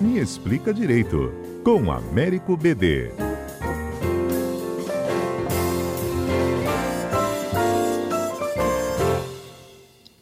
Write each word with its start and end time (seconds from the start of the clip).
Me 0.00 0.18
Explica 0.18 0.74
Direito, 0.74 1.32
com 1.64 1.90
Américo 1.90 2.54
BD. 2.54 3.25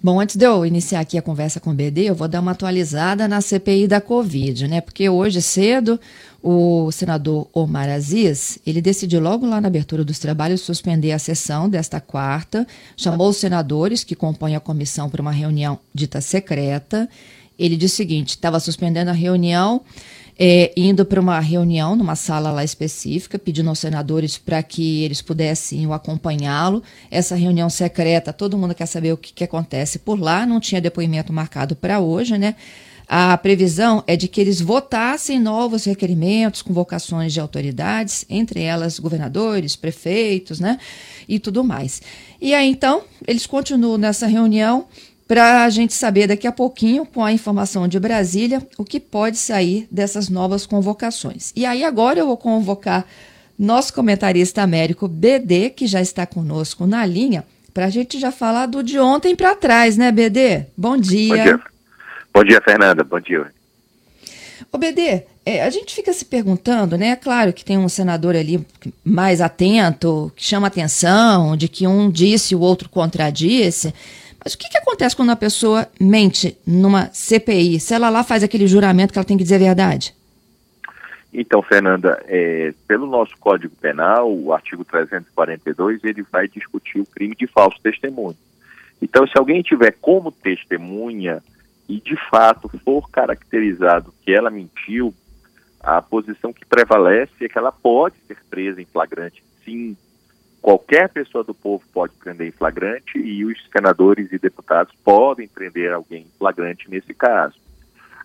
Bom, 0.05 0.21
antes 0.21 0.37
de 0.37 0.45
eu 0.45 0.67
iniciar 0.67 1.01
aqui 1.01 1.17
a 1.17 1.23
conversa 1.23 1.59
com 1.59 1.71
o 1.71 1.75
BD, 1.75 2.03
eu 2.03 2.15
vou 2.15 2.29
dar 2.29 2.41
uma 2.41 2.51
atualizada 2.51 3.27
na 3.27 3.41
CPI 3.41 3.89
da 3.89 4.03
Covid, 4.03 4.69
né? 4.69 4.83
Porque 4.83 5.09
hoje 5.09 5.41
cedo 5.41 5.99
o 6.43 6.93
senador 6.93 7.49
Omar 7.55 7.89
Aziz, 7.89 8.59
ele 8.67 8.83
decidiu 8.83 9.19
logo 9.19 9.47
lá 9.47 9.63
na 9.63 9.69
abertura 9.69 10.05
dos 10.05 10.19
trabalhos 10.19 10.61
suspender 10.61 11.13
a 11.13 11.19
sessão 11.19 11.71
desta 11.71 12.03
quarta, 12.03 12.67
chamou 12.99 13.31
os 13.31 13.39
senadores 13.39 14.05
que 14.05 14.15
compõem 14.15 14.55
a 14.55 14.61
comissão 14.61 15.09
para 15.09 15.23
uma 15.23 15.33
reunião 15.33 15.79
dita 15.95 16.21
secreta. 16.21 17.09
Ele 17.59 17.75
disse 17.75 17.95
o 17.95 17.97
seguinte: 17.97 18.29
estava 18.33 18.61
suspendendo 18.61 19.09
a 19.09 19.15
reunião 19.15 19.81
é, 20.39 20.73
indo 20.77 21.05
para 21.05 21.21
uma 21.21 21.39
reunião 21.41 21.95
numa 21.95 22.17
sala 22.17 22.51
lá 22.51 22.65
específica, 22.65 23.39
pedindo 23.39 23.69
aos 23.69 23.79
senadores 23.79 24.37
para 24.37 24.63
que 24.63 25.03
eles 25.05 25.23
pudessem 25.23 25.91
acompanhá-lo. 25.93 26.83
Essa 27.11 27.37
reunião 27.37 27.71
secreta, 27.71 28.33
todo 28.33 28.59
mundo 28.59 28.75
quer 28.75 28.87
saber 28.87 29.13
o 29.13 29.17
que, 29.17 29.33
que 29.33 29.45
acontece 29.45 29.99
por 29.99 30.21
lá, 30.21 30.45
não 30.45 30.61
tinha 30.61 30.81
depoimento 30.81 31.33
marcado 31.33 31.77
para 31.77 32.01
hoje, 32.01 32.37
né? 32.37 32.57
A 33.07 33.37
previsão 33.37 34.03
é 34.07 34.17
de 34.17 34.27
que 34.29 34.41
eles 34.41 34.63
votassem 34.63 35.39
novos 35.39 35.85
requerimentos, 35.85 36.63
convocações 36.63 37.35
de 37.35 37.41
autoridades, 37.41 38.25
entre 38.31 38.63
elas 38.63 38.99
governadores, 38.99 39.77
prefeitos, 39.77 40.59
né? 40.59 40.79
E 41.29 41.39
tudo 41.39 41.63
mais. 41.63 42.01
E 42.41 42.55
aí, 42.55 42.69
então, 42.69 43.03
eles 43.27 43.47
continuam 43.47 43.99
nessa 43.99 44.27
reunião 44.27 44.87
para 45.27 45.65
a 45.65 45.71
gente 45.71 45.95
saber 45.95 46.27
daqui 46.27 46.47
a 46.47 46.53
pouquinho, 46.53 47.07
com 47.07 47.25
a 47.25 47.33
informação 47.33 47.89
de 47.89 47.99
Brasília, 47.99 48.67
o 48.77 48.85
que 48.85 49.01
pode 49.01 49.39
sair 49.39 49.89
dessas 49.91 50.29
novas 50.29 50.67
convocações. 50.67 51.53
E 51.57 51.65
aí 51.65 51.83
agora 51.83 52.19
eu 52.19 52.27
vou 52.27 52.37
convocar 52.37 53.07
nosso 53.59 53.95
comentarista 53.95 54.63
Américo 54.63 55.09
BD, 55.09 55.71
que 55.71 55.87
já 55.87 56.01
está 56.01 56.27
conosco 56.27 56.87
na 56.87 57.07
linha, 57.07 57.45
para 57.73 57.87
a 57.87 57.91
gente 57.91 58.19
já 58.19 58.31
falar 58.31 58.67
do 58.67 58.83
de 58.83 58.99
ontem 58.99 59.35
para 59.35 59.55
trás, 59.55 59.97
né, 59.97 60.13
BD? 60.13 60.67
Bom 60.77 60.97
dia. 60.97 61.37
Bom 61.37 61.43
dia, 61.43 61.61
Bom 62.35 62.45
dia 62.45 62.61
Fernanda. 62.61 63.03
Bom 63.03 63.21
dia. 63.21 63.47
Ô, 64.71 64.79
BD, 64.79 65.23
é, 65.47 65.63
a 65.63 65.71
gente 65.71 65.95
fica 65.95 66.13
se 66.13 66.25
perguntando, 66.25 66.97
né? 66.97 67.09
É 67.09 67.17
claro 67.17 67.53
que 67.53 67.65
tem 67.65 67.79
um 67.79 67.89
senador 67.89 68.35
ali 68.35 68.65
mais 69.05 69.41
atento, 69.41 70.33
que 70.35 70.45
chama 70.45 70.67
atenção, 70.67 71.57
de 71.57 71.69
que 71.69 71.87
um 71.87 72.11
disse 72.11 72.55
e 72.55 72.57
o 72.57 72.61
outro 72.61 72.89
contradisse. 72.89 73.95
Mas 74.45 74.53
o 74.53 74.59
que, 74.59 74.69
que 74.69 74.77
acontece 74.77 75.17
quando 75.17 75.31
a 75.31 75.37
pessoa 75.37 75.89
mente 75.99 76.59
numa 76.67 77.07
CPI? 77.13 77.81
Se 77.81 77.95
ela 77.95 78.11
lá 78.11 78.23
faz 78.23 78.43
aquele 78.43 78.67
juramento 78.67 79.13
que 79.13 79.19
ela 79.19 79.25
tem 79.25 79.39
que 79.39 79.43
dizer 79.43 79.57
a 79.57 79.59
verdade? 79.59 80.15
Então, 81.33 81.63
Fernanda, 81.63 82.23
é, 82.29 82.73
pelo 82.87 83.07
nosso 83.07 83.37
Código 83.39 83.75
Penal, 83.75 84.33
o 84.33 84.53
artigo 84.53 84.85
342, 84.85 86.05
ele 86.05 86.23
vai 86.31 86.47
discutir 86.47 87.01
o 87.01 87.07
crime 87.07 87.35
de 87.35 87.47
falso 87.47 87.77
testemunho. 87.83 88.37
Então, 89.03 89.27
se 89.27 89.37
alguém 89.37 89.63
tiver 89.63 89.97
como 90.01 90.31
testemunha 90.31 91.43
e 91.89 92.01
de 92.01 92.17
fato 92.31 92.69
for 92.85 93.11
caracterizado 93.11 94.15
que 94.25 94.33
ela 94.33 94.51
mentiu, 94.51 95.13
a 95.81 96.01
posição 96.01 96.53
que 96.53 96.65
prevalece 96.65 97.33
é 97.45 97.49
que 97.49 97.59
ela 97.59 97.73
pode 97.73 98.15
ser 98.29 98.39
presa 98.49 98.81
em 98.81 98.87
flagrante, 98.87 99.43
sim, 99.65 99.97
qualquer 100.65 101.11
pessoa 101.11 101.45
do 101.45 101.53
povo 101.53 101.85
pode 101.93 102.15
prender 102.15 102.49
em 102.49 102.51
flagrante 102.51 103.19
e 103.19 103.45
os 103.45 103.63
senadores 103.71 104.33
e 104.33 104.39
deputados 104.39 104.95
podem 105.05 105.47
prender 105.47 105.93
alguém 105.93 106.23
em 106.23 106.39
flagrante 106.39 106.91
nesse 106.91 107.13
caso. 107.13 107.57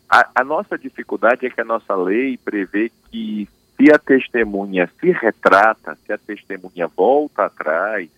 A, 0.10 0.30
a, 0.36 0.44
nossa 0.46 0.78
dificuldade 0.78 1.46
é 1.46 1.50
que 1.50 1.60
a 1.60 1.66
nossa 1.66 1.94
lei 1.94 2.38
prevê 2.38 2.90
que 3.12 3.46
se 3.76 3.92
a 3.92 4.00
testemunha 4.00 4.90
se 5.02 5.12
retrata, 5.12 5.98
se 6.06 6.14
a 6.14 6.18
testemunha 6.18 6.88
volta 6.88 7.44
atrás, 7.44 8.10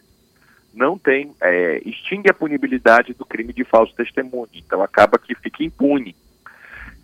não 0.72 1.00
tem, 1.00 1.34
é, 1.42 1.82
extingue 1.84 2.30
a 2.30 2.34
punibilidade 2.36 3.16
do 3.16 3.26
crime 3.26 3.52
de 3.52 3.64
falso 3.64 3.96
testemunho. 3.96 4.50
Então 4.54 4.84
acaba 4.84 5.18
que 5.18 5.34
fica 5.34 5.64
impune. 5.64 6.16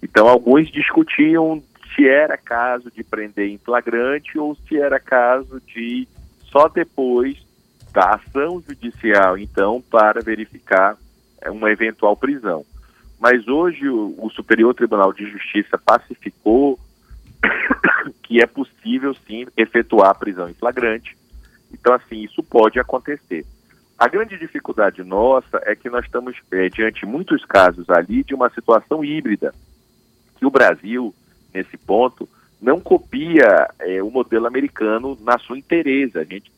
Então 0.03 0.28
alguns 0.28 0.70
discutiam 0.70 1.64
se 1.96 2.08
era 2.08 2.38
caso 2.38 2.91
de 2.91 3.03
prender 3.03 3.50
em 3.50 3.58
flagrante 3.58 4.38
ou 4.38 4.56
se 4.68 4.80
era 4.80 5.00
caso 5.00 5.59
de 5.66 6.08
só 6.52 6.68
depois 6.68 7.38
da 7.91 8.16
ação 8.16 8.62
judicial, 8.68 9.38
então, 9.38 9.81
para 9.81 10.22
verificar 10.22 10.97
é, 11.41 11.50
uma 11.50 11.72
eventual 11.72 12.16
prisão. 12.16 12.66
Mas 13.19 13.47
hoje 13.47 13.90
o, 13.90 14.16
o 14.19 14.30
Superior 14.30 14.74
Tribunal 14.74 15.12
de 15.12 15.30
Justiça 15.30 15.78
pacificou 15.78 16.80
que 18.24 18.41
é 18.41 18.46
possível 18.46 19.16
sim 19.25 19.47
efetuar 19.56 20.12
a 20.12 20.16
prisão 20.16 20.50
em 20.50 20.53
flagrante. 20.53 21.18
Então, 21.72 21.94
assim, 21.94 22.24
isso 22.24 22.44
pode 22.44 22.79
acontecer. 22.79 23.46
A 23.97 24.08
grande 24.08 24.38
dificuldade 24.38 25.03
nossa 25.03 25.59
é 25.64 25.75
que 25.75 25.90
nós 25.90 26.06
estamos 26.06 26.35
é, 26.52 26.69
diante 26.69 27.00
de 27.00 27.06
muitos 27.08 27.44
casos 27.46 27.90
ali 27.90 28.24
de 28.24 28.35
uma 28.35 28.50
situação 28.50 29.03
híbrida, 29.03 29.53
que 30.38 30.46
o 30.46 30.52
Brasil, 30.52 31.14
nesse 31.52 31.78
ponto, 31.78 32.29
não 32.62 32.79
copia 32.79 33.69
é, 33.79 34.01
o 34.01 34.09
modelo 34.09 34.47
americano 34.47 35.18
na 35.22 35.38
sua 35.38 35.57
inteireza. 35.57 36.19
A 36.19 36.23
gente 36.23 36.51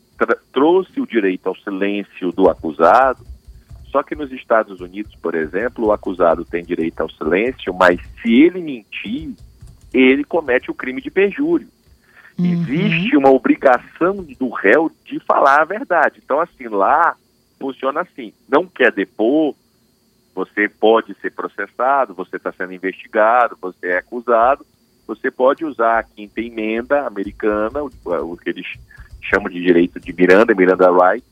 trouxe 0.51 0.99
o 0.99 1.07
direito 1.07 1.47
ao 1.47 1.55
silêncio 1.55 2.31
do 2.31 2.49
acusado, 2.49 3.25
só 3.91 4.03
que 4.03 4.15
nos 4.15 4.31
Estados 4.31 4.79
Unidos, 4.81 5.15
por 5.15 5.35
exemplo, 5.35 5.87
o 5.87 5.91
acusado 5.91 6.45
tem 6.45 6.63
direito 6.63 7.01
ao 7.01 7.09
silêncio, 7.09 7.73
mas 7.73 7.99
se 8.21 8.33
ele 8.33 8.61
mentir, 8.61 9.33
ele 9.93 10.23
comete 10.23 10.69
o 10.69 10.75
crime 10.75 11.01
de 11.01 11.09
perjúrio. 11.09 11.67
Uhum. 12.37 12.45
Existe 12.45 13.17
uma 13.17 13.29
obrigação 13.29 14.15
do 14.39 14.49
réu 14.49 14.91
de 15.05 15.19
falar 15.19 15.61
a 15.61 15.65
verdade. 15.65 16.21
Então, 16.23 16.39
assim, 16.39 16.67
lá 16.67 17.15
funciona 17.59 18.01
assim: 18.01 18.31
não 18.47 18.65
quer 18.65 18.91
depor, 18.91 19.55
você 20.33 20.69
pode 20.69 21.13
ser 21.15 21.31
processado, 21.31 22.13
você 22.13 22.37
está 22.37 22.51
sendo 22.51 22.73
investigado, 22.73 23.57
você 23.59 23.87
é 23.87 23.97
acusado, 23.97 24.65
você 25.09 25.31
pode 25.31 25.65
usar 25.65 25.97
a 25.97 26.03
quinta 26.03 26.39
emenda 26.39 27.07
americana, 27.07 27.81
o, 27.83 28.37
que 28.37 28.47
eles 28.51 28.67
chamam 29.19 29.49
de 29.49 29.59
direito 29.59 29.99
de 29.99 30.13
Miranda, 30.13 30.53
Miranda 30.53 30.87
Right, 30.91 31.25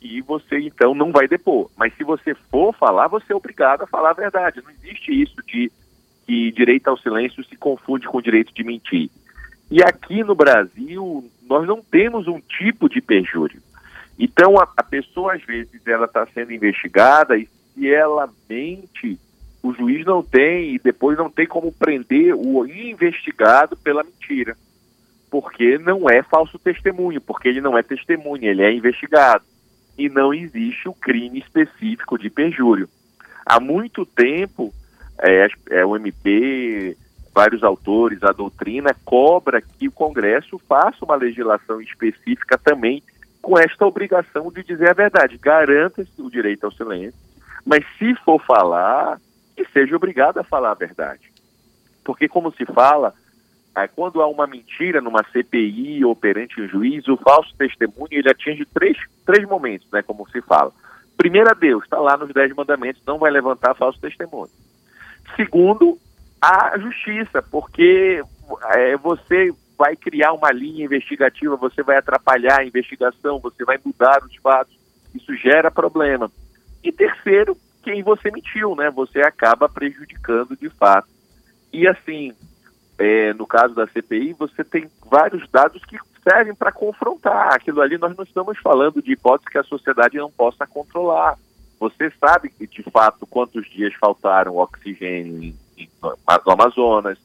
e 0.00 0.20
você 0.20 0.58
então 0.58 0.92
não 0.92 1.12
vai 1.12 1.28
depor. 1.28 1.70
Mas 1.76 1.94
se 1.94 2.02
você 2.02 2.34
for 2.50 2.74
falar, 2.74 3.06
você 3.06 3.32
é 3.32 3.36
obrigado 3.36 3.82
a 3.82 3.86
falar 3.86 4.10
a 4.10 4.14
verdade. 4.14 4.60
Não 4.60 4.72
existe 4.72 5.22
isso 5.22 5.36
de 5.46 5.70
que 6.26 6.50
direito 6.50 6.88
ao 6.88 6.98
silêncio 6.98 7.44
se 7.44 7.54
confunde 7.54 8.08
com 8.08 8.18
o 8.18 8.22
direito 8.22 8.52
de 8.52 8.64
mentir. 8.64 9.08
E 9.70 9.80
aqui 9.84 10.24
no 10.24 10.34
Brasil, 10.34 11.30
nós 11.48 11.64
não 11.64 11.80
temos 11.80 12.26
um 12.26 12.40
tipo 12.40 12.88
de 12.88 13.00
perjúrio. 13.00 13.62
Então, 14.18 14.58
a, 14.58 14.68
a 14.76 14.82
pessoa, 14.82 15.34
às 15.34 15.44
vezes, 15.44 15.80
ela 15.86 16.06
está 16.06 16.26
sendo 16.26 16.52
investigada 16.52 17.38
e 17.38 17.48
se 17.72 17.88
ela 17.88 18.28
mente, 18.48 19.16
o 19.62 19.72
juiz 19.72 20.04
não 20.04 20.22
tem 20.22 20.74
e 20.74 20.78
depois 20.78 21.16
não 21.16 21.30
tem 21.30 21.46
como 21.46 21.70
prender 21.72 22.34
o 22.34 22.66
investigado 22.66 23.76
pela 23.76 24.02
mentira. 24.02 24.56
Porque 25.30 25.78
não 25.78 26.10
é 26.10 26.22
falso 26.22 26.58
testemunho, 26.58 27.20
porque 27.20 27.48
ele 27.48 27.60
não 27.60 27.78
é 27.78 27.82
testemunha, 27.82 28.50
ele 28.50 28.62
é 28.62 28.72
investigado. 28.72 29.44
E 29.96 30.08
não 30.08 30.34
existe 30.34 30.88
o 30.88 30.94
crime 30.94 31.38
específico 31.38 32.18
de 32.18 32.28
perjúrio. 32.28 32.88
Há 33.46 33.60
muito 33.60 34.04
tempo, 34.04 34.74
é, 35.20 35.46
é, 35.70 35.86
o 35.86 35.96
MP, 35.96 36.96
vários 37.32 37.62
autores, 37.62 38.22
a 38.22 38.32
doutrina 38.32 38.94
cobra 39.04 39.62
que 39.62 39.88
o 39.88 39.92
Congresso 39.92 40.58
faça 40.68 41.04
uma 41.04 41.14
legislação 41.14 41.80
específica 41.80 42.58
também 42.58 43.02
com 43.40 43.58
esta 43.58 43.86
obrigação 43.86 44.50
de 44.50 44.62
dizer 44.62 44.90
a 44.90 44.94
verdade. 44.94 45.38
Garanta 45.38 46.06
o 46.18 46.30
direito 46.30 46.64
ao 46.64 46.72
silêncio, 46.72 47.18
mas 47.64 47.84
se 47.98 48.14
for 48.24 48.40
falar, 48.44 49.20
que 49.64 49.72
seja 49.72 49.96
obrigado 49.96 50.38
a 50.38 50.44
falar 50.44 50.72
a 50.72 50.74
verdade. 50.74 51.32
Porque, 52.04 52.28
como 52.28 52.52
se 52.52 52.64
fala, 52.66 53.14
quando 53.94 54.20
há 54.20 54.26
uma 54.26 54.46
mentira 54.46 55.00
numa 55.00 55.24
CPI 55.32 56.04
ou 56.04 56.14
perante 56.14 56.60
um 56.60 56.68
juiz, 56.68 57.06
o 57.08 57.16
falso 57.16 57.54
testemunho 57.56 58.08
ele 58.10 58.30
atinge 58.30 58.64
três, 58.66 58.96
três 59.24 59.48
momentos, 59.48 59.88
né, 59.90 60.02
como 60.02 60.28
se 60.30 60.40
fala. 60.42 60.72
Primeiro, 61.16 61.50
a 61.50 61.54
Deus, 61.54 61.84
está 61.84 61.98
lá 61.98 62.16
nos 62.16 62.32
Dez 62.32 62.52
Mandamentos, 62.54 63.02
não 63.06 63.18
vai 63.18 63.30
levantar 63.30 63.74
falso 63.74 64.00
testemunho. 64.00 64.50
Segundo, 65.36 65.98
a 66.40 66.76
justiça, 66.78 67.40
porque 67.42 68.22
é, 68.74 68.96
você 68.96 69.54
vai 69.78 69.96
criar 69.96 70.32
uma 70.32 70.50
linha 70.50 70.84
investigativa, 70.84 71.56
você 71.56 71.82
vai 71.82 71.96
atrapalhar 71.96 72.60
a 72.60 72.64
investigação, 72.64 73.38
você 73.38 73.64
vai 73.64 73.78
mudar 73.84 74.22
os 74.24 74.34
fatos, 74.36 74.76
isso 75.14 75.34
gera 75.36 75.70
problema. 75.70 76.30
E 76.82 76.90
terceiro, 76.90 77.56
quem 77.82 78.02
você 78.02 78.30
mentiu, 78.30 78.74
né? 78.74 78.90
Você 78.90 79.20
acaba 79.20 79.68
prejudicando 79.68 80.56
de 80.56 80.68
fato. 80.70 81.08
E 81.72 81.86
assim, 81.86 82.32
é, 82.98 83.32
no 83.34 83.46
caso 83.46 83.74
da 83.74 83.86
CPI, 83.86 84.34
você 84.34 84.62
tem 84.62 84.88
vários 85.10 85.48
dados 85.50 85.84
que 85.84 85.98
servem 86.22 86.54
para 86.54 86.72
confrontar. 86.72 87.52
Aquilo 87.54 87.80
ali 87.80 87.98
nós 87.98 88.16
não 88.16 88.24
estamos 88.24 88.58
falando 88.58 89.02
de 89.02 89.12
hipótese 89.12 89.50
que 89.50 89.58
a 89.58 89.64
sociedade 89.64 90.16
não 90.16 90.30
possa 90.30 90.66
controlar. 90.66 91.36
Você 91.80 92.12
sabe 92.20 92.48
que, 92.48 92.66
de 92.66 92.82
fato, 92.84 93.26
quantos 93.26 93.68
dias 93.68 93.92
faltaram 93.94 94.56
oxigênio 94.56 95.42
em, 95.42 95.56
em, 95.76 95.88
no 96.00 96.52
Amazonas, 96.52 97.18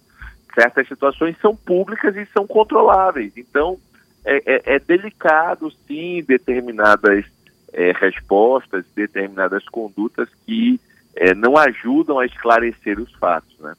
certas 0.56 0.88
situações 0.88 1.38
são 1.40 1.56
públicas 1.56 2.16
e 2.16 2.26
são 2.28 2.48
controláveis. 2.48 3.38
Então, 3.38 3.78
é, 4.26 4.38
é, 4.46 4.76
é 4.76 4.80
delicado, 4.80 5.72
sim, 5.88 6.24
determinadas 6.28 7.26
é, 7.74 7.92
respostas, 7.92 8.86
determinadas 8.96 9.64
condutas 9.66 10.30
que 10.46 10.80
é, 11.16 11.34
não 11.34 11.58
ajudam 11.58 12.20
a 12.20 12.26
esclarecer 12.26 13.00
os 13.00 13.12
fatos, 13.14 13.58
né? 13.60 13.74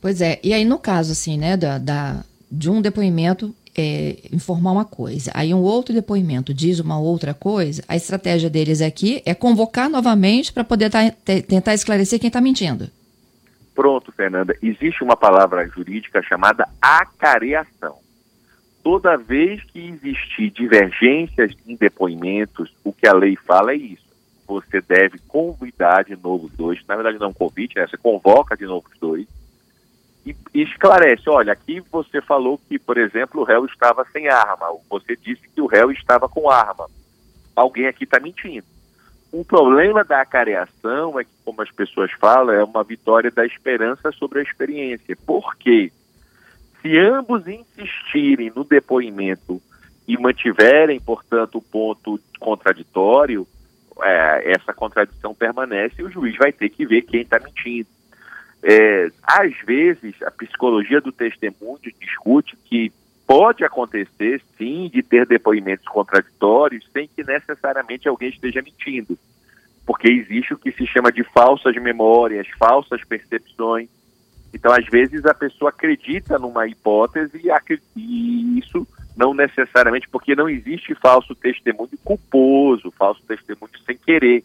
Pois 0.00 0.20
é, 0.20 0.40
e 0.42 0.52
aí 0.54 0.64
no 0.64 0.78
caso, 0.78 1.12
assim, 1.12 1.36
né, 1.38 1.56
da, 1.56 1.78
da 1.78 2.24
de 2.50 2.70
um 2.70 2.80
depoimento 2.80 3.54
é, 3.76 4.16
informar 4.32 4.72
uma 4.72 4.84
coisa, 4.84 5.30
aí 5.34 5.54
um 5.54 5.62
outro 5.62 5.94
depoimento 5.94 6.52
diz 6.52 6.80
uma 6.80 6.98
outra 6.98 7.32
coisa, 7.32 7.82
a 7.86 7.94
estratégia 7.94 8.50
deles 8.50 8.80
aqui 8.80 9.22
é 9.24 9.34
convocar 9.34 9.88
novamente 9.88 10.52
para 10.52 10.64
poder 10.64 10.90
tá, 10.90 11.10
tentar 11.46 11.74
esclarecer 11.74 12.18
quem 12.18 12.28
está 12.28 12.40
mentindo. 12.40 12.90
Pronto, 13.74 14.12
Fernanda. 14.12 14.54
Existe 14.62 15.02
uma 15.02 15.16
palavra 15.16 15.66
jurídica 15.68 16.22
chamada 16.22 16.68
acareação. 16.82 17.96
Toda 18.82 19.16
vez 19.16 19.62
que 19.64 19.78
existir 19.78 20.50
divergências 20.50 21.52
em 21.66 21.76
depoimentos, 21.76 22.72
o 22.82 22.92
que 22.92 23.06
a 23.06 23.12
lei 23.12 23.36
fala 23.36 23.72
é 23.72 23.76
isso. 23.76 24.08
Você 24.46 24.80
deve 24.80 25.18
convidar 25.28 26.04
de 26.04 26.16
novo 26.16 26.46
os 26.46 26.52
dois. 26.52 26.80
Na 26.88 26.96
verdade, 26.96 27.18
não 27.18 27.32
convite, 27.32 27.76
né? 27.76 27.86
Você 27.86 27.96
convoca 27.96 28.56
de 28.56 28.64
novo 28.66 28.86
os 28.92 28.98
dois 28.98 29.26
e, 30.24 30.34
e 30.54 30.62
esclarece: 30.62 31.28
olha, 31.28 31.52
aqui 31.52 31.80
você 31.90 32.20
falou 32.20 32.60
que, 32.68 32.78
por 32.78 32.98
exemplo, 32.98 33.40
o 33.40 33.44
réu 33.44 33.64
estava 33.64 34.04
sem 34.12 34.28
arma. 34.28 34.66
Você 34.88 35.16
disse 35.16 35.48
que 35.54 35.60
o 35.60 35.66
réu 35.66 35.90
estava 35.90 36.28
com 36.28 36.50
arma. 36.50 36.86
Alguém 37.54 37.86
aqui 37.86 38.04
está 38.04 38.20
mentindo. 38.20 38.66
O 39.32 39.44
problema 39.44 40.02
da 40.02 40.20
acareação 40.20 41.18
é 41.18 41.24
que, 41.24 41.30
como 41.44 41.62
as 41.62 41.70
pessoas 41.70 42.10
falam, 42.12 42.54
é 42.54 42.64
uma 42.64 42.82
vitória 42.82 43.30
da 43.30 43.46
esperança 43.46 44.10
sobre 44.12 44.40
a 44.40 44.42
experiência. 44.42 45.16
Por 45.24 45.54
quê? 45.56 45.92
Se 46.80 46.98
ambos 46.98 47.46
insistirem 47.46 48.52
no 48.54 48.64
depoimento 48.64 49.60
e 50.08 50.16
mantiverem, 50.18 51.00
portanto, 51.00 51.58
o 51.58 51.62
ponto 51.62 52.18
contraditório, 52.38 53.46
é, 54.02 54.52
essa 54.52 54.72
contradição 54.72 55.34
permanece 55.34 55.96
e 55.98 56.04
o 56.04 56.10
juiz 56.10 56.36
vai 56.36 56.52
ter 56.52 56.70
que 56.70 56.86
ver 56.86 57.02
quem 57.02 57.22
está 57.22 57.38
mentindo. 57.38 57.88
É, 58.62 59.10
às 59.22 59.56
vezes, 59.64 60.14
a 60.22 60.30
psicologia 60.30 61.00
do 61.00 61.12
testemunho 61.12 61.78
discute 61.98 62.56
que 62.64 62.92
pode 63.26 63.64
acontecer, 63.64 64.42
sim, 64.58 64.90
de 64.92 65.02
ter 65.02 65.24
depoimentos 65.26 65.86
contraditórios 65.86 66.84
sem 66.92 67.08
que 67.08 67.22
necessariamente 67.22 68.08
alguém 68.08 68.28
esteja 68.28 68.60
mentindo. 68.60 69.16
Porque 69.86 70.08
existe 70.08 70.52
o 70.52 70.58
que 70.58 70.72
se 70.72 70.86
chama 70.86 71.12
de 71.12 71.22
falsas 71.22 71.74
memórias, 71.76 72.48
falsas 72.58 73.04
percepções. 73.04 73.88
Então, 74.52 74.72
às 74.72 74.84
vezes, 74.86 75.24
a 75.24 75.34
pessoa 75.34 75.70
acredita 75.70 76.38
numa 76.38 76.66
hipótese 76.66 77.40
e 77.96 78.58
isso 78.58 78.86
não 79.16 79.34
necessariamente, 79.34 80.08
porque 80.08 80.34
não 80.34 80.48
existe 80.48 80.94
falso 80.94 81.34
testemunho 81.34 81.90
culposo, 82.02 82.90
falso 82.92 83.22
testemunho 83.26 83.72
sem 83.86 83.96
querer. 83.96 84.42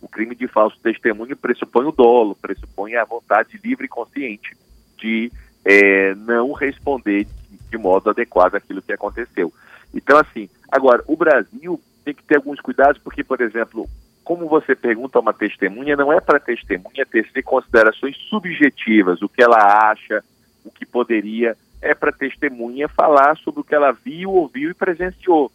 O 0.00 0.08
crime 0.08 0.34
de 0.34 0.46
falso 0.48 0.78
testemunho 0.82 1.36
pressupõe 1.36 1.86
o 1.86 1.92
dolo, 1.92 2.34
pressupõe 2.34 2.96
a 2.96 3.04
vontade 3.04 3.60
livre 3.62 3.86
e 3.86 3.88
consciente 3.88 4.56
de 4.98 5.30
é, 5.64 6.14
não 6.14 6.52
responder 6.52 7.26
de 7.70 7.78
modo 7.78 8.10
adequado 8.10 8.54
aquilo 8.54 8.82
que 8.82 8.92
aconteceu. 8.92 9.52
Então, 9.92 10.18
assim, 10.18 10.48
agora, 10.70 11.02
o 11.06 11.16
Brasil 11.16 11.80
tem 12.04 12.14
que 12.14 12.22
ter 12.22 12.36
alguns 12.36 12.60
cuidados, 12.60 13.00
porque, 13.02 13.24
por 13.24 13.40
exemplo, 13.40 13.88
como 14.26 14.48
você 14.48 14.74
pergunta 14.74 15.20
a 15.20 15.22
uma 15.22 15.32
testemunha, 15.32 15.94
não 15.94 16.12
é 16.12 16.20
para 16.20 16.38
a 16.38 16.40
testemunha 16.40 17.06
tecer 17.08 17.44
considerações 17.44 18.16
subjetivas, 18.28 19.22
o 19.22 19.28
que 19.28 19.40
ela 19.40 19.88
acha, 19.88 20.20
o 20.64 20.70
que 20.72 20.84
poderia, 20.84 21.56
é 21.80 21.94
para 21.94 22.10
a 22.10 22.12
testemunha 22.12 22.88
falar 22.88 23.36
sobre 23.36 23.60
o 23.60 23.64
que 23.64 23.72
ela 23.72 23.92
viu, 23.92 24.32
ouviu 24.32 24.70
e 24.70 24.74
presenciou. 24.74 25.52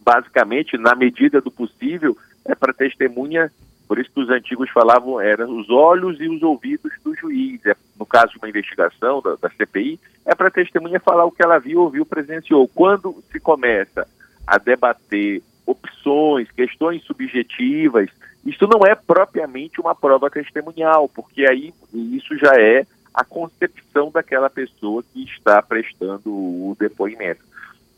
Basicamente, 0.00 0.78
na 0.78 0.94
medida 0.94 1.42
do 1.42 1.50
possível, 1.50 2.16
é 2.46 2.54
para 2.54 2.70
a 2.70 2.74
testemunha 2.74 3.52
por 3.86 3.98
isso 3.98 4.10
que 4.10 4.20
os 4.20 4.30
antigos 4.30 4.70
falavam, 4.70 5.20
eram 5.20 5.58
os 5.58 5.68
olhos 5.68 6.18
e 6.18 6.28
os 6.28 6.42
ouvidos 6.42 6.92
do 7.04 7.14
juiz. 7.14 7.64
É, 7.66 7.76
no 7.98 8.06
caso 8.06 8.32
de 8.32 8.38
uma 8.38 8.48
investigação 8.48 9.20
da, 9.20 9.36
da 9.36 9.50
CPI, 9.50 10.00
é 10.24 10.34
para 10.34 10.48
a 10.48 10.50
testemunha 10.50 10.98
falar 10.98 11.26
o 11.26 11.30
que 11.30 11.42
ela 11.42 11.58
viu, 11.58 11.80
ouviu, 11.80 12.06
presenciou. 12.06 12.66
Quando 12.68 13.22
se 13.30 13.38
começa 13.38 14.08
a 14.46 14.56
debater 14.56 15.42
opções, 15.68 16.50
questões 16.50 17.02
subjetivas, 17.04 18.08
isso 18.44 18.66
não 18.66 18.86
é 18.86 18.94
propriamente 18.94 19.80
uma 19.80 19.94
prova 19.94 20.30
testemunhal, 20.30 21.08
porque 21.08 21.44
aí 21.44 21.74
isso 21.92 22.36
já 22.38 22.58
é 22.58 22.86
a 23.12 23.24
concepção 23.24 24.10
daquela 24.10 24.48
pessoa 24.48 25.02
que 25.12 25.24
está 25.24 25.60
prestando 25.60 26.30
o 26.30 26.76
depoimento. 26.78 27.44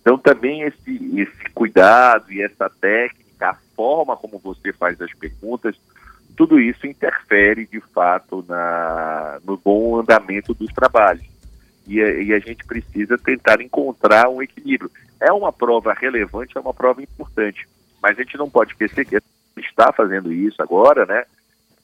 Então 0.01 0.19
também 0.19 0.63
esse, 0.63 1.21
esse 1.21 1.51
cuidado 1.55 2.33
e 2.33 2.43
essa 2.43 2.69
técnica 2.69 3.21
a 3.41 3.55
forma 3.75 4.17
como 4.17 4.39
você 4.39 4.73
faz 4.73 5.01
as 5.01 5.13
perguntas, 5.15 5.75
tudo 6.37 6.61
isso 6.61 6.87
interfere 6.87 7.67
de 7.67 7.81
fato 7.81 8.45
na, 8.49 9.39
no 9.45 9.57
bom 9.57 9.99
andamento 9.99 10.53
dos 10.55 10.73
trabalhos. 10.73 11.25
E, 11.87 11.99
e, 11.99 12.33
a 12.35 12.39
gente 12.39 12.65
precisa 12.65 13.19
tentar 13.19 13.61
encontrar 13.61 14.29
um 14.29 14.43
equilíbrio. 14.43 14.91
É 15.21 15.33
uma 15.33 15.53
prova 15.53 15.93
relevante, 15.93 16.57
é 16.57 16.61
uma 16.61 16.73
prova 16.73 17.03
importante, 17.03 17.69
mas 18.03 18.19
a 18.19 18.23
gente 18.23 18.37
não 18.39 18.49
pode 18.49 18.73
esquecer 18.73 19.05
que 19.05 19.19
está 19.57 19.93
fazendo 19.93 20.33
isso 20.33 20.63
agora, 20.63 21.05
né? 21.05 21.25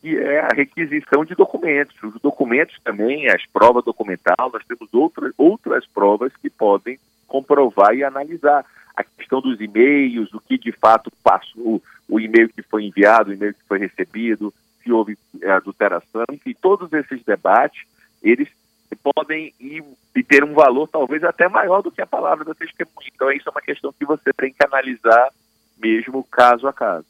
Que 0.00 0.16
é 0.16 0.40
a 0.40 0.54
requisição 0.54 1.24
de 1.24 1.34
documentos. 1.34 1.94
Os 2.02 2.20
documentos 2.20 2.78
também, 2.82 3.28
as 3.28 3.44
provas 3.46 3.84
documental, 3.84 4.50
nós 4.52 4.64
temos 4.64 4.88
outras, 4.92 5.32
outras 5.36 5.86
provas 5.86 6.32
que 6.36 6.48
podem 6.48 6.98
comprovar 7.26 7.94
e 7.94 8.02
analisar 8.04 8.64
a 8.96 9.04
questão 9.04 9.42
dos 9.42 9.60
e-mails, 9.60 10.32
o 10.32 10.40
que 10.40 10.56
de 10.56 10.72
fato 10.72 11.12
passou, 11.22 11.82
o 12.08 12.20
e-mail 12.20 12.48
que 12.48 12.62
foi 12.62 12.84
enviado, 12.84 13.30
o 13.30 13.34
e-mail 13.34 13.52
que 13.52 13.64
foi 13.68 13.78
recebido, 13.78 14.54
se 14.82 14.90
houve 14.90 15.18
é, 15.42 15.50
adulteração, 15.50 16.24
enfim, 16.32 16.54
todos 16.60 16.90
esses 16.92 17.22
debates, 17.24 17.84
eles 18.22 18.48
podem 18.94 19.52
ir, 19.58 19.82
e 20.14 20.22
ter 20.22 20.44
um 20.44 20.54
valor 20.54 20.86
talvez 20.86 21.24
até 21.24 21.48
maior 21.48 21.82
do 21.82 21.90
que 21.90 22.00
a 22.00 22.06
palavra 22.06 22.44
da 22.44 22.54
testemunha. 22.54 23.10
Então, 23.14 23.32
isso 23.32 23.48
é 23.48 23.50
uma 23.50 23.60
questão 23.60 23.92
que 23.92 24.04
você 24.04 24.32
tem 24.32 24.52
que 24.52 24.64
analisar 24.64 25.30
mesmo 25.78 26.22
caso 26.24 26.68
a 26.68 26.72
caso. 26.72 27.06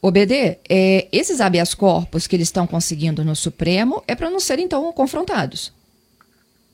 O 0.00 0.10
BD, 0.10 0.58
é, 0.68 1.08
esses 1.10 1.40
habeas 1.40 1.74
corpus 1.74 2.26
que 2.26 2.36
eles 2.36 2.48
estão 2.48 2.66
conseguindo 2.66 3.24
no 3.24 3.34
Supremo 3.34 4.02
é 4.06 4.14
para 4.14 4.30
não 4.30 4.38
serem, 4.38 4.64
então, 4.64 4.92
confrontados. 4.92 5.72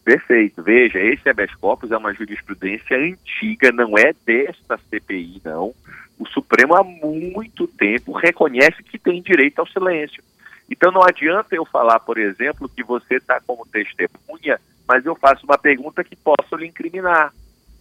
Perfeito. 0.05 0.63
Veja, 0.63 0.99
esse 0.99 1.29
habeas 1.29 1.55
corpus 1.55 1.91
é 1.91 1.97
uma 1.97 2.13
jurisprudência 2.13 2.97
antiga, 2.99 3.73
não 3.73 3.97
é 3.97 4.13
desta 4.27 4.79
CPI, 4.91 5.41
não. 5.43 5.75
O 6.19 6.29
Supremo 6.29 6.75
há 6.75 6.85
muito 6.85 7.67
tempo 7.67 8.13
reconhece 8.13 8.83
que 8.83 8.99
tem 8.99 9.23
direito 9.23 9.59
ao 9.59 9.67
silêncio. 9.67 10.23
Então 10.71 10.91
não 10.91 11.03
adianta 11.03 11.55
eu 11.55 11.65
falar, 11.65 12.01
por 12.01 12.19
exemplo, 12.19 12.69
que 12.69 12.83
você 12.83 13.17
está 13.17 13.41
como 13.47 13.67
testemunha, 13.67 14.59
mas 14.87 15.05
eu 15.05 15.15
faço 15.15 15.45
uma 15.45 15.59
pergunta 15.59 16.05
que 16.05 16.17
posso 16.17 16.57
lhe 16.57 16.67
incriminar. 16.67 17.33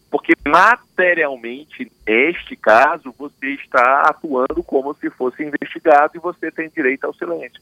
Porque 0.09 0.33
materialmente, 0.47 1.91
neste 2.07 2.55
caso, 2.55 3.13
você 3.17 3.47
está 3.55 4.01
atuando 4.01 4.61
como 4.63 4.93
se 4.93 5.09
fosse 5.09 5.43
investigado 5.43 6.11
e 6.15 6.19
você 6.19 6.51
tem 6.51 6.69
direito 6.69 7.05
ao 7.05 7.13
silêncio. 7.13 7.59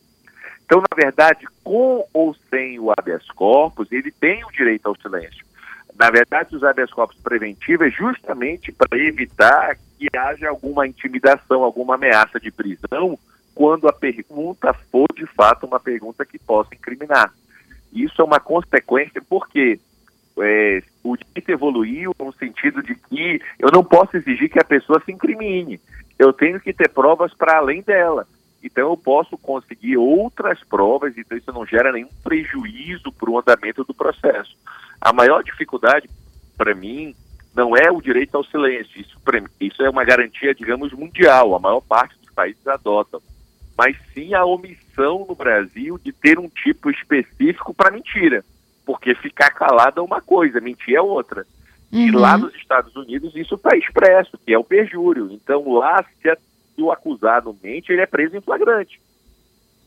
Então, 0.66 0.82
na 0.82 0.96
verdade, 0.96 1.48
com 1.64 2.06
ou 2.14 2.36
sem 2.50 2.80
o 2.80 2.92
habeas 2.92 3.26
corpus, 3.32 3.92
ele 3.92 4.12
tem 4.12 4.44
o 4.44 4.52
direito 4.52 4.88
ao 4.88 4.96
silêncio. 4.96 5.46
Na 5.98 6.10
verdade, 6.10 6.56
os 6.56 6.64
habeas 6.64 6.92
corpus 6.92 7.18
preventivos 7.22 7.88
é 7.88 7.90
justamente 7.92 8.72
para 8.72 8.98
evitar 8.98 9.78
que 9.98 10.08
haja 10.18 10.50
alguma 10.50 10.88
intimidação, 10.88 11.64
alguma 11.64 11.96
ameaça 11.96 12.40
de 12.40 12.52
prisão, 12.52 13.18
quando 13.54 13.88
a 13.88 13.94
pergunta 13.94 14.74
for 14.92 15.08
de 15.16 15.26
fato 15.26 15.66
uma 15.66 15.80
pergunta 15.80 16.26
que 16.26 16.40
possa 16.40 16.74
incriminar. 16.74 17.34
Isso 17.92 18.22
é 18.22 18.26
uma 18.26 18.40
consequência 18.40 19.22
porque 19.28 19.80
é, 20.40 20.82
o 21.04 21.18
direito 21.18 21.50
evoluiu 21.50 22.16
no 22.20 22.34
sentido 22.34 22.82
de 22.82 22.96
que 22.96 23.42
eu 23.60 23.70
não 23.72 23.84
posso 23.84 24.16
exigir 24.16 24.50
que 24.50 24.60
a 24.60 24.64
pessoa 24.64 25.02
se 25.06 25.12
incrimine. 25.12 25.80
Eu 26.18 26.32
tenho 26.32 26.60
que 26.60 26.74
ter 26.74 26.90
provas 26.90 27.34
para 27.34 27.58
além 27.58 27.82
dela. 27.82 28.28
Então 28.64 28.90
eu 28.90 28.98
posso 28.98 29.38
conseguir 29.38 29.98
outras 29.98 30.64
provas, 30.64 31.18
então 31.18 31.38
isso 31.38 31.52
não 31.52 31.66
gera 31.66 31.92
nenhum 31.92 32.10
prejuízo 32.24 33.12
para 33.12 33.30
o 33.30 33.40
andamento 33.40 33.84
do 33.84 33.94
processo. 33.94 34.56
A 35.00 35.12
maior 35.12 35.44
dificuldade 35.44 36.08
para 36.56 36.76
mim 36.76 37.16
não 37.56 37.76
é 37.76 37.92
o 37.92 38.02
direito 38.02 38.36
ao 38.36 38.46
silêncio, 38.46 39.02
isso, 39.02 39.18
isso 39.60 39.84
é 39.84 39.90
uma 39.90 40.06
garantia, 40.06 40.54
digamos, 40.54 40.94
mundial, 40.94 41.56
a 41.56 41.60
maior 41.60 41.82
parte 41.82 42.18
dos 42.20 42.30
países 42.34 42.66
adotam, 42.66 43.22
mas 43.78 43.98
sim 44.14 44.34
a 44.34 44.46
omissão 44.46 45.26
no 45.28 45.36
Brasil 45.36 45.98
de 45.98 46.12
ter 46.12 46.38
um 46.38 46.50
tipo 46.50 46.90
específico 46.90 47.74
para 47.74 47.92
mentira, 47.92 48.44
porque 48.86 49.16
ficar 49.16 49.52
calado 49.52 50.00
é 50.00 50.04
uma 50.04 50.22
coisa, 50.22 50.60
mentir 50.60 50.96
é 50.96 51.02
outra. 51.02 51.46
Uhum. 51.92 52.08
E 52.08 52.12
lá 52.12 52.38
nos 52.38 52.54
Estados 52.56 52.96
Unidos 52.96 53.36
isso 53.36 53.56
está 53.56 53.76
expresso, 53.76 54.38
que 54.46 54.54
é 54.54 54.58
o 54.58 54.64
perjúrio. 54.64 55.30
Então 55.32 55.74
lá, 55.74 56.04
se 56.22 56.82
o 56.82 56.92
acusado 56.92 57.56
mente, 57.62 57.92
ele 57.92 58.02
é 58.02 58.06
preso 58.06 58.36
em 58.36 58.42
flagrante. 58.42 59.00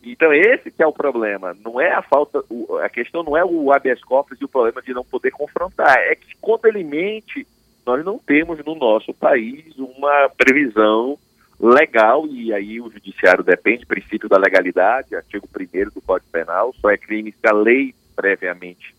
Então 0.02 0.32
esse 0.32 0.70
que 0.70 0.82
é 0.82 0.86
o 0.86 0.92
problema, 0.92 1.56
não 1.64 1.80
é 1.80 1.92
a 1.92 2.02
falta, 2.02 2.44
a 2.82 2.88
questão 2.90 3.22
não 3.22 3.36
é 3.36 3.44
o 3.44 3.72
habeas 3.72 4.02
corpus 4.04 4.38
e 4.40 4.44
o 4.44 4.48
problema 4.48 4.82
de 4.82 4.92
não 4.92 5.02
poder 5.02 5.30
confrontar, 5.30 5.96
é 5.96 6.14
que 6.14 6.36
quando 6.40 6.66
ele 6.66 6.84
mente, 6.84 7.46
nós 7.86 8.04
não 8.04 8.18
temos 8.18 8.62
no 8.64 8.74
nosso 8.74 9.14
país 9.14 9.74
uma 9.78 10.30
previsão 10.36 11.18
legal, 11.64 12.26
e 12.26 12.52
aí 12.52 12.80
o 12.80 12.90
judiciário 12.90 13.42
depende, 13.42 13.86
princípio 13.86 14.28
da 14.28 14.36
legalidade, 14.36 15.14
artigo 15.14 15.48
1 15.48 15.94
do 15.94 16.00
Código 16.02 16.30
Penal, 16.30 16.74
só 16.80 16.90
é 16.90 16.98
crime 16.98 17.32
se 17.32 17.46
a 17.46 17.52
lei 17.52 17.94
previamente 18.14 18.94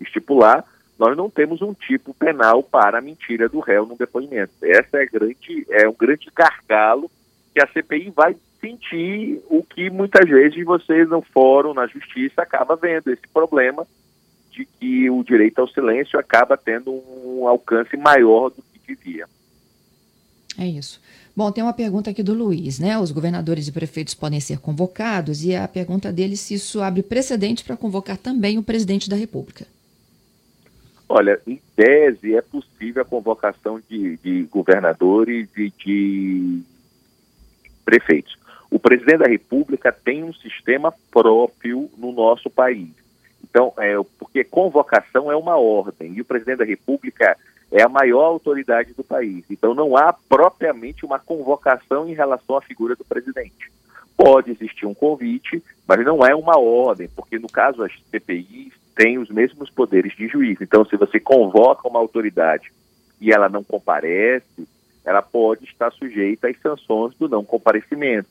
estipular, 0.00 0.64
nós 0.98 1.16
não 1.16 1.28
temos 1.30 1.62
um 1.62 1.74
tipo 1.74 2.12
penal 2.14 2.62
para 2.62 2.98
a 2.98 3.00
mentira 3.00 3.48
do 3.48 3.60
réu 3.60 3.86
no 3.86 3.96
depoimento. 3.96 4.52
Essa 4.62 4.98
é, 4.98 5.06
grande, 5.06 5.66
é 5.70 5.88
um 5.88 5.94
grande 5.94 6.28
gargalo 6.34 7.10
que 7.54 7.62
a 7.62 7.68
CPI 7.68 8.10
vai 8.10 8.36
sentir 8.60 9.40
o 9.48 9.62
que 9.62 9.88
muitas 9.90 10.28
vezes 10.28 10.64
vocês 10.64 11.08
no 11.08 11.22
fórum, 11.22 11.72
na 11.72 11.86
justiça, 11.86 12.42
acaba 12.42 12.74
vendo, 12.74 13.12
esse 13.12 13.26
problema 13.32 13.86
de 14.50 14.64
que 14.64 15.08
o 15.08 15.22
direito 15.22 15.60
ao 15.60 15.68
silêncio 15.68 16.18
acaba 16.18 16.56
tendo 16.56 16.90
um 16.90 17.46
alcance 17.46 17.96
maior 17.96 18.50
do 18.50 18.62
que 18.62 18.94
devia. 18.94 19.26
É 20.58 20.66
isso. 20.66 21.00
Bom, 21.38 21.52
tem 21.52 21.62
uma 21.62 21.72
pergunta 21.72 22.10
aqui 22.10 22.20
do 22.20 22.34
Luiz, 22.34 22.80
né? 22.80 22.98
Os 22.98 23.12
governadores 23.12 23.68
e 23.68 23.72
prefeitos 23.72 24.12
podem 24.12 24.40
ser 24.40 24.58
convocados 24.58 25.44
e 25.44 25.54
a 25.54 25.68
pergunta 25.68 26.10
dele 26.10 26.36
se 26.36 26.54
isso 26.54 26.82
abre 26.82 27.00
precedente 27.00 27.62
para 27.62 27.76
convocar 27.76 28.16
também 28.16 28.58
o 28.58 28.62
presidente 28.64 29.08
da 29.08 29.14
República. 29.14 29.64
Olha, 31.08 31.40
em 31.46 31.60
tese 31.76 32.34
é 32.34 32.42
possível 32.42 33.02
a 33.02 33.04
convocação 33.04 33.80
de, 33.88 34.16
de 34.16 34.48
governadores 34.50 35.48
e 35.56 35.70
de 35.78 36.60
prefeitos. 37.84 38.36
O 38.68 38.80
presidente 38.80 39.18
da 39.18 39.28
República 39.28 39.92
tem 39.92 40.24
um 40.24 40.34
sistema 40.34 40.92
próprio 41.08 41.88
no 41.96 42.10
nosso 42.10 42.50
país. 42.50 42.90
Então, 43.48 43.72
é, 43.78 43.94
porque 44.18 44.42
convocação 44.42 45.30
é 45.30 45.36
uma 45.36 45.56
ordem 45.56 46.14
e 46.14 46.20
o 46.20 46.24
presidente 46.24 46.58
da 46.58 46.64
República 46.64 47.36
é 47.70 47.82
a 47.82 47.88
maior 47.88 48.24
autoridade 48.24 48.94
do 48.94 49.04
país. 49.04 49.44
Então, 49.50 49.74
não 49.74 49.96
há 49.96 50.12
propriamente 50.12 51.04
uma 51.04 51.18
convocação 51.18 52.08
em 52.08 52.14
relação 52.14 52.56
à 52.56 52.62
figura 52.62 52.96
do 52.96 53.04
presidente. 53.04 53.70
Pode 54.16 54.50
existir 54.50 54.86
um 54.86 54.94
convite, 54.94 55.62
mas 55.86 56.04
não 56.04 56.24
é 56.24 56.34
uma 56.34 56.58
ordem, 56.58 57.08
porque 57.14 57.38
no 57.38 57.48
caso 57.48 57.84
as 57.84 57.92
CPIs 58.10 58.72
têm 58.96 59.18
os 59.18 59.28
mesmos 59.28 59.70
poderes 59.70 60.16
de 60.16 60.26
juízo. 60.26 60.64
Então, 60.64 60.84
se 60.84 60.96
você 60.96 61.20
convoca 61.20 61.86
uma 61.86 62.00
autoridade 62.00 62.72
e 63.20 63.32
ela 63.32 63.48
não 63.48 63.62
comparece, 63.62 64.66
ela 65.04 65.22
pode 65.22 65.64
estar 65.64 65.92
sujeita 65.92 66.48
às 66.48 66.60
sanções 66.60 67.14
do 67.14 67.28
não 67.28 67.44
comparecimento. 67.44 68.28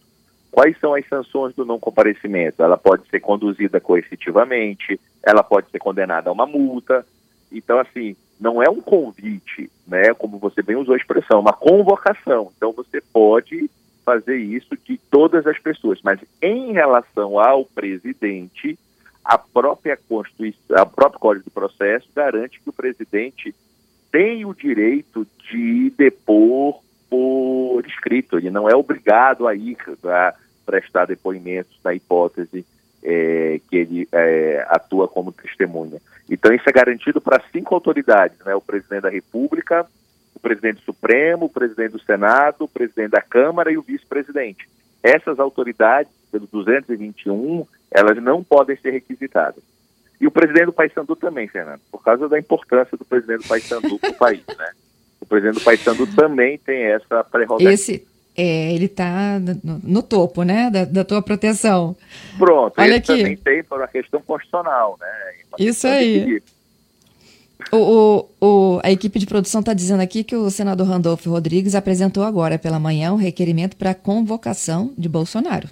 Quais 0.52 0.78
são 0.80 0.94
as 0.94 1.08
sanções 1.08 1.54
do 1.56 1.66
não 1.66 1.80
comparecimento? 1.80 2.62
Ela 2.62 2.78
pode 2.78 3.08
ser 3.10 3.20
conduzida 3.20 3.80
coercitivamente, 3.80 5.00
ela 5.24 5.44
pode 5.44 5.70
ser 5.70 5.80
condenada 5.80 6.30
a 6.30 6.34
uma 6.34 6.46
multa. 6.46 7.06
Então, 7.52 7.80
assim, 7.80 8.16
não 8.40 8.62
é 8.62 8.70
um 8.70 8.82
convite, 8.82 9.70
né? 9.88 10.14
Como 10.14 10.38
você 10.38 10.62
bem 10.62 10.76
usou 10.76 10.94
a 10.94 10.98
expressão, 10.98 11.38
é 11.38 11.42
uma 11.42 11.54
convocação. 11.54 12.52
Então, 12.56 12.72
você 12.72 13.02
pode 13.02 13.70
fazer 14.06 14.38
isso 14.38 14.78
de 14.86 14.98
todas 15.12 15.46
as 15.46 15.60
pessoas. 15.60 16.00
Mas 16.02 16.20
em 16.42 16.72
relação 16.72 17.40
ao 17.40 17.66
presidente, 17.66 18.78
a 19.24 19.38
própria 19.38 19.98
Constituição, 19.98 20.82
o 20.82 20.86
próprio 20.86 21.20
Código 21.20 21.46
de 21.46 21.52
Processo 21.52 22.08
garante 22.16 22.62
que 22.62 22.70
o 22.70 22.74
presidente 22.74 23.54
tem 24.10 24.46
o 24.46 24.54
direito 24.54 25.28
de 25.52 25.92
depor 25.98 26.80
por 27.10 27.84
escrito, 27.86 28.38
ele 28.38 28.50
não 28.50 28.70
é 28.70 28.76
obrigado 28.76 29.48
a 29.48 29.56
ir 29.56 29.78
a 30.06 30.34
prestar 30.66 31.06
depoimentos 31.06 31.78
na 31.84 31.94
hipótese 31.94 32.66
é, 33.10 33.62
que 33.70 33.78
ele 33.78 34.08
é, 34.12 34.66
atua 34.68 35.08
como 35.08 35.32
testemunha. 35.32 36.02
Então 36.30 36.54
isso 36.54 36.68
é 36.68 36.74
garantido 36.74 37.22
para 37.22 37.42
cinco 37.54 37.74
autoridades, 37.74 38.38
né? 38.46 38.54
o 38.54 38.60
presidente 38.60 39.04
da 39.04 39.10
República, 39.10 39.88
o 40.36 40.40
presidente 40.40 40.84
Supremo, 40.84 41.46
o 41.46 41.50
presidente 41.50 41.94
do 41.94 42.02
Senado, 42.02 42.66
o 42.66 42.68
presidente 42.68 43.12
da 43.12 43.22
Câmara 43.22 43.72
e 43.72 43.78
o 43.78 43.82
vice-presidente. 43.82 44.68
Essas 45.02 45.40
autoridades, 45.40 46.12
pelo 46.30 46.46
221, 46.48 47.66
elas 47.90 48.22
não 48.22 48.44
podem 48.44 48.76
ser 48.76 48.92
requisitadas. 48.92 49.64
E 50.20 50.28
o 50.28 50.32
presidente 50.32 50.66
do 50.66 50.74
Paysandu 50.74 51.16
também, 51.16 51.48
Fernando, 51.48 51.80
por 51.90 52.04
causa 52.04 52.28
da 52.28 52.38
importância 52.38 52.98
do 52.98 53.06
presidente 53.06 53.44
do 53.44 53.48
Paysandu 53.48 53.98
para 54.00 54.10
o 54.10 54.16
país, 54.16 54.44
né? 54.58 54.72
O 55.22 55.26
presidente 55.26 55.60
do 55.60 55.64
Paysandu 55.64 56.08
também 56.14 56.58
tem 56.58 56.84
essa 56.84 57.24
prerrogativa. 57.24 57.72
Esse, 57.72 58.06
é, 58.38 58.72
ele 58.72 58.86
está 58.86 59.40
no, 59.40 59.82
no, 59.84 60.04
topo, 60.04 60.44
né, 60.44 60.70
da, 60.70 60.86
da, 60.86 61.04
tua 61.04 61.24
proteção. 61.24 61.98
Pronto, 62.38 62.80
Olha 62.80 62.98
aqui. 62.98 63.08
também 63.08 63.36
tem 63.36 63.64
para 63.64 63.86
a 63.86 63.88
questão 63.88 64.22
constitucional, 64.22 64.96
né? 65.02 65.34
Isso 65.58 65.88
aí. 65.88 66.42
O, 67.72 67.78
o, 67.78 68.30
o, 68.40 68.80
a 68.84 68.92
equipe 68.92 69.18
de 69.18 69.26
produção 69.26 69.62
está 69.62 69.74
dizendo 69.74 70.02
aqui 70.02 70.24
que 70.24 70.36
o 70.36 70.52
senador 70.52 70.88
Randolfo 70.88 71.32
Rodrigues 71.32 71.74
apresentou 71.74 72.24
agora 72.24 72.60
pela 72.60 72.80
manhã 72.80 73.12
um 73.12 73.18
requerimento 73.18 73.76
para 73.76 73.96
convocação 73.96 74.94
de 74.96 75.10
Bolsonaro. 75.10 75.68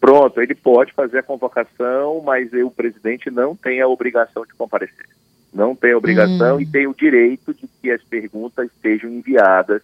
Pronto, 0.00 0.40
ele 0.40 0.54
pode 0.54 0.92
fazer 0.92 1.18
a 1.18 1.22
convocação, 1.22 2.22
mas 2.24 2.50
o 2.54 2.70
presidente 2.70 3.30
não 3.30 3.54
tem 3.54 3.80
a 3.82 3.88
obrigação 3.88 4.44
de 4.46 4.54
comparecer. 4.54 5.06
Não 5.52 5.76
tem 5.76 5.92
a 5.92 5.98
obrigação 5.98 6.56
hum. 6.56 6.60
e 6.60 6.66
tem 6.66 6.86
o 6.86 6.94
direito 6.94 7.52
de 7.54 7.68
que 7.80 7.90
as 7.90 8.02
perguntas 8.02 8.70
sejam 8.82 9.10
enviadas 9.10 9.82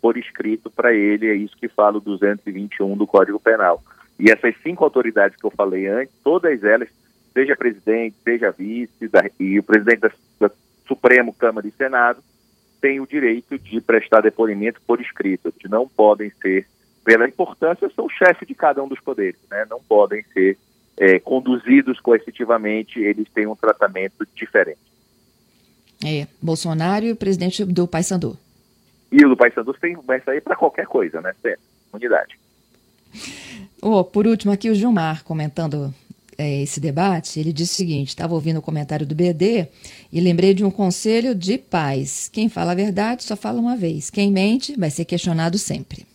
por 0.00 0.16
escrito 0.16 0.70
para 0.70 0.92
ele. 0.92 1.28
É 1.28 1.34
isso 1.34 1.56
que 1.56 1.68
fala 1.68 1.98
o 1.98 2.00
221 2.00 2.96
do 2.96 3.06
Código 3.06 3.40
Penal. 3.40 3.82
E 4.18 4.30
essas 4.30 4.54
cinco 4.62 4.84
autoridades 4.84 5.36
que 5.36 5.44
eu 5.44 5.50
falei 5.50 5.86
antes, 5.86 6.14
todas 6.24 6.62
elas, 6.64 6.88
seja 7.32 7.56
presidente, 7.56 8.16
seja 8.24 8.50
vice, 8.50 9.08
da, 9.08 9.24
e 9.38 9.58
o 9.58 9.62
presidente 9.62 10.00
da, 10.00 10.10
da 10.40 10.50
Supremo, 10.86 11.32
Câmara 11.32 11.66
e 11.66 11.72
Senado, 11.72 12.20
têm 12.80 13.00
o 13.00 13.06
direito 13.06 13.58
de 13.58 13.80
prestar 13.80 14.20
depoimento 14.20 14.80
por 14.86 15.00
escrito, 15.00 15.52
que 15.52 15.68
não 15.68 15.88
podem 15.88 16.30
ser 16.42 16.66
pela 17.04 17.26
importância, 17.26 17.90
são 17.94 18.08
chefe 18.08 18.44
de 18.44 18.54
cada 18.54 18.82
um 18.82 18.88
dos 18.88 19.00
poderes, 19.00 19.40
né? 19.50 19.66
não 19.70 19.80
podem 19.80 20.22
ser 20.32 20.58
é, 20.96 21.18
conduzidos 21.18 21.98
coercitivamente, 22.00 23.00
eles 23.00 23.28
têm 23.32 23.46
um 23.46 23.56
tratamento 23.56 24.26
diferente. 24.34 24.78
É, 26.04 26.26
Bolsonaro 26.40 27.06
e 27.06 27.12
o 27.12 27.16
presidente 27.16 27.64
do 27.64 27.86
Paysandu. 27.88 28.36
E 29.10 29.24
o 29.24 29.28
do 29.28 29.36
Paysandu 29.36 29.72
tem, 29.74 29.96
vai 30.06 30.20
sair 30.20 30.40
para 30.40 30.56
qualquer 30.56 30.86
coisa, 30.86 31.20
né? 31.20 31.32
Unidade. 31.92 32.38
Oh, 33.80 34.04
por 34.04 34.26
último, 34.26 34.52
aqui 34.52 34.68
o 34.68 34.74
Gilmar 34.74 35.24
comentando 35.24 35.94
é, 36.36 36.62
esse 36.62 36.78
debate, 36.78 37.40
ele 37.40 37.52
disse 37.52 37.72
o 37.72 37.76
seguinte: 37.76 38.08
estava 38.08 38.34
ouvindo 38.34 38.58
o 38.58 38.62
comentário 38.62 39.06
do 39.06 39.14
BD 39.14 39.66
e 40.12 40.20
lembrei 40.20 40.54
de 40.54 40.64
um 40.64 40.70
conselho 40.70 41.34
de 41.34 41.58
paz. 41.58 42.28
Quem 42.32 42.48
fala 42.48 42.72
a 42.72 42.76
verdade 42.76 43.24
só 43.24 43.36
fala 43.36 43.58
uma 43.58 43.76
vez. 43.76 44.10
Quem 44.10 44.30
mente 44.30 44.78
vai 44.78 44.90
ser 44.90 45.04
questionado 45.04 45.58
sempre. 45.58 46.06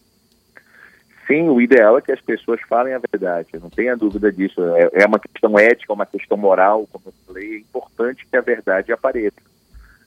Sim, 1.28 1.50
o 1.50 1.62
ideal 1.62 1.98
é 1.98 2.02
que 2.02 2.12
as 2.12 2.22
pessoas 2.22 2.60
falem 2.68 2.94
a 2.94 3.00
verdade, 3.00 3.50
não 3.62 3.70
tenha 3.70 3.96
dúvida 3.96 4.32
disso. 4.32 4.62
É, 4.76 5.04
é 5.04 5.06
uma 5.06 5.20
questão 5.20 5.58
ética, 5.58 5.94
uma 5.94 6.06
questão 6.06 6.38
moral, 6.38 6.88
como 6.92 7.06
eu 7.08 7.14
falei, 7.26 7.56
é 7.56 7.58
importante 7.60 8.28
que 8.30 8.38
a 8.38 8.42
verdade 8.42 8.92
apareça. 8.92 9.36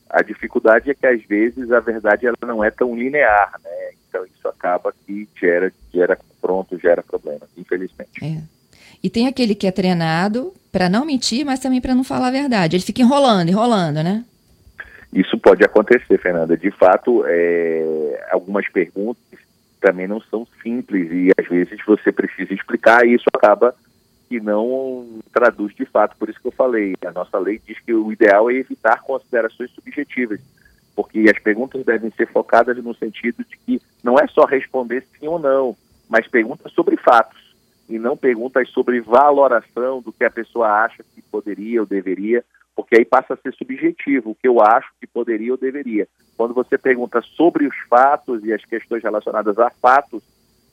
A 0.09 0.23
dificuldade 0.23 0.91
é 0.91 0.95
que 0.95 1.07
às 1.07 1.23
vezes 1.25 1.71
a 1.73 1.81
verdade 1.81 2.27
ela 2.27 2.37
não 2.43 2.63
é 2.63 2.71
tão 2.71 2.97
linear, 2.97 3.53
né? 3.63 3.91
Então 4.09 4.25
isso 4.25 4.49
acaba 4.49 4.95
que 5.07 5.29
gera, 5.39 5.73
gera 5.93 6.17
confronto, 6.17 6.79
gera 6.79 7.03
problemas, 7.03 7.49
infelizmente. 7.57 8.25
É. 8.25 8.43
E 9.03 9.11
tem 9.11 9.27
aquele 9.27 9.55
que 9.55 9.67
é 9.67 9.71
treinado 9.71 10.55
para 10.73 10.89
não 10.89 11.05
mentir, 11.05 11.45
mas 11.45 11.61
também 11.61 11.81
para 11.81 11.95
não 11.95 12.05
falar 12.05 12.29
a 12.29 12.33
verdade. 12.33 12.77
Ele 12.77 12.85
fica 12.85 13.03
enrolando, 13.03 13.49
enrolando, 13.49 14.03
né? 14.03 14.25
Isso 15.13 15.39
pode 15.39 15.65
acontecer, 15.65 16.19
Fernanda. 16.19 16.57
De 16.57 16.71
fato, 16.71 17.25
é, 17.27 18.27
algumas 18.31 18.69
perguntas 18.69 19.39
também 19.81 20.07
não 20.07 20.21
são 20.21 20.47
simples 20.63 21.11
e 21.11 21.31
às 21.39 21.47
vezes 21.49 21.79
você 21.87 22.11
precisa 22.11 22.53
explicar 22.53 23.07
e 23.07 23.15
isso 23.15 23.25
acaba 23.33 23.75
que 24.29 24.41
não 24.41 25.21
traduz 25.33 25.75
de 25.75 25.85
fato. 25.85 26.17
Por 26.17 26.29
isso 26.29 26.41
que 26.41 26.49
eu 26.49 26.53
falei, 26.53 26.95
a 27.05 27.13
nossa 27.13 27.39
lei 27.39 27.61
diz 27.65 27.79
que 27.81 27.93
o 27.93 28.13
ideal 28.13 28.51
é 28.51 28.55
evitar 28.55 29.03
considerações 29.03 29.71
subjetivas, 29.71 30.41
porque 30.95 31.31
as 31.35 31.39
perguntas 31.39 31.85
devem 31.85 32.11
ser 32.11 32.27
focadas 32.29 32.77
no 32.83 32.95
sentido 32.95 33.45
de 33.45 33.57
que 33.59 33.83
não 34.03 34.19
é 34.19 34.27
só 34.27 34.45
responder 34.45 35.05
sim 35.19 35.27
ou 35.27 35.39
não, 35.39 35.77
mas 36.09 36.27
perguntas 36.27 36.73
sobre 36.73 36.97
fatos 36.97 37.55
e 37.89 37.99
não 37.99 38.17
perguntas 38.17 38.69
sobre 38.71 39.01
valoração 39.01 40.03
do 40.03 40.13
que 40.13 40.25
a 40.25 40.31
pessoa 40.31 40.69
acha 40.85 41.05
que 41.15 41.23
poderia 41.23 41.81
ou 41.81 41.87
deveria 41.87 42.45
porque 42.77 42.99
aí 42.99 43.05
passa 43.07 43.33
a 43.33 43.37
ser 43.39 43.55
subjetivo, 43.55 44.31
o 44.31 44.35
que 44.35 44.47
eu 44.47 44.61
acho 44.61 44.89
que 45.01 45.07
poderia 45.07 45.51
ou 45.51 45.59
deveria. 45.59 46.07
Quando 46.37 46.53
você 46.53 46.77
pergunta 46.77 47.23
sobre 47.23 47.67
os 47.67 47.75
fatos 47.89 48.45
e 48.45 48.53
as 48.53 48.63
questões 48.67 49.03
relacionadas 49.03 49.59
a 49.59 49.71
fatos, 49.71 50.23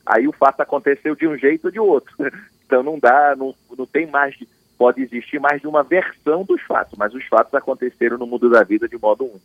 aí 0.05 0.27
o 0.27 0.33
fato 0.33 0.59
aconteceu 0.59 1.15
de 1.15 1.25
um 1.25 1.37
jeito 1.37 1.65
ou 1.65 1.71
de 1.71 1.79
outro. 1.79 2.13
Então 2.65 2.83
não 2.83 2.99
dá, 2.99 3.35
não, 3.35 3.53
não 3.77 3.85
tem 3.85 4.07
mais, 4.07 4.35
de, 4.35 4.47
pode 4.77 5.01
existir 5.01 5.39
mais 5.39 5.61
de 5.61 5.67
uma 5.67 5.83
versão 5.83 6.43
dos 6.43 6.61
fatos, 6.61 6.97
mas 6.97 7.13
os 7.13 7.25
fatos 7.25 7.53
aconteceram 7.53 8.17
no 8.17 8.27
mundo 8.27 8.49
da 8.49 8.63
vida 8.63 8.87
de 8.87 8.97
modo 8.97 9.25
único. 9.25 9.41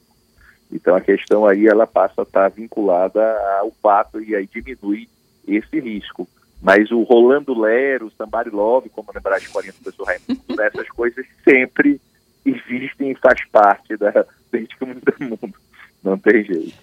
Então 0.73 0.95
a 0.95 1.01
questão 1.01 1.47
aí 1.47 1.67
ela 1.67 1.87
passa 1.87 2.21
a 2.21 2.23
estar 2.23 2.49
vinculada 2.51 3.21
ao 3.61 3.71
fato 3.83 4.21
e 4.23 4.35
aí 4.35 4.47
diminui 4.47 5.09
esse 5.47 5.81
risco. 5.81 6.29
Mas 6.61 6.91
o 6.91 7.03
Rolando 7.03 7.59
Lero, 7.59 8.07
o 8.07 8.11
Somebody 8.11 8.51
Love, 8.51 8.89
como 8.89 9.13
lembrar 9.15 9.39
escolinha 9.39 9.73
do 9.73 9.79
professor 9.83 10.07
Raimundo, 10.07 10.61
essas 10.61 10.89
coisas 10.89 11.25
sempre 11.45 12.01
existem 12.45 13.13
e 13.13 13.15
faz 13.15 13.45
parte 13.51 13.97
da, 13.97 14.27
desde 14.51 14.77
que 14.77 14.85
o 14.85 14.87
mundo 14.87 15.03
é 15.07 15.25
mundo. 15.25 15.55
Não 16.03 16.19
tem 16.19 16.45
jeito. 16.45 16.75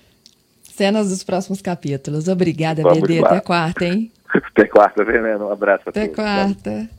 Cenas 0.63 1.09
dos 1.09 1.23
próximos 1.23 1.61
capítulos. 1.61 2.27
Obrigada, 2.27 2.81
Vamos 2.81 3.01
BD. 3.01 3.21
Lá. 3.21 3.29
Até 3.29 3.39
quarta, 3.41 3.85
hein? 3.85 4.11
Até 4.33 4.65
quarta, 4.65 5.03
Veneno. 5.03 5.47
Um 5.47 5.51
abraço 5.51 5.83
a 5.87 5.89
Até 5.89 6.07
todos. 6.07 6.15
quarta. 6.15 6.89